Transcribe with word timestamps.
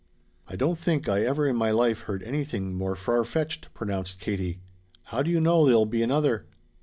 "I 0.47 0.55
don't 0.55 0.79
think 0.79 1.07
I 1.07 1.21
ever 1.21 1.45
in 1.47 1.55
my 1.55 1.69
life 1.69 1.99
heard 2.05 2.23
anything 2.23 2.73
more 2.75 2.95
farfetched," 2.95 3.71
pronounced 3.75 4.17
Katie. 4.19 4.57
"How 5.03 5.21
do 5.21 5.29
you 5.29 5.39
know 5.39 5.63
there'll 5.63 5.85
be 5.85 6.01
another?" 6.01 6.47